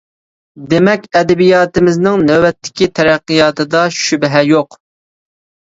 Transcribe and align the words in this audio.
دېمەك، 0.71 1.03
ئەدەبىياتىمىزنىڭ 1.19 2.25
نۆۋەتتىكى 2.31 2.89
تەرەققىياتىدا 3.01 3.85
شۈبھە 4.01 4.45
يوق. 4.51 4.83